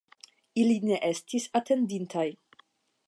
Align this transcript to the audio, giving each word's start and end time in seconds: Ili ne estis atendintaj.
Ili 0.61 0.77
ne 0.91 0.97
estis 1.09 1.45
atendintaj. 1.61 2.27